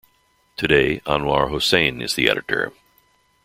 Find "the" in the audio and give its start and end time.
2.15-2.27